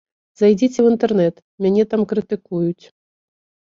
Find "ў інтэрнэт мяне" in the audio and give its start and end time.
0.81-1.83